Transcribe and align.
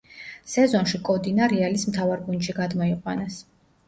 სეზონში 0.51 0.99
კოდინა 1.09 1.49
რეალის 1.51 1.83
მთავარ 1.89 2.23
გუნდში 2.31 2.57
გადმოიყვანეს. 2.61 3.37